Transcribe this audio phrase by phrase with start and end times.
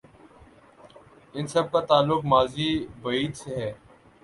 [1.33, 2.69] ان سب کا تعلق ماضی
[3.01, 3.71] بعید سے ہے۔